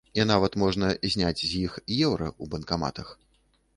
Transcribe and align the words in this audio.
І 0.19 0.23
нават 0.29 0.55
можна 0.61 0.87
зняць 1.15 1.45
з 1.51 1.51
іх 1.65 1.77
еўра 2.07 2.27
ў 2.33 2.43
банкаматах. 2.55 3.07